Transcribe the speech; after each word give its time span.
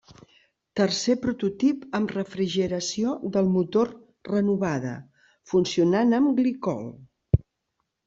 Tercer 0.79 1.15
prototip 1.25 1.83
amb 1.99 2.13
refrigeració 2.15 3.15
del 3.37 3.53
motor 3.59 3.93
renovada, 4.33 4.97
funcionant 5.55 6.21
amb 6.23 6.37
glicol. 6.43 6.87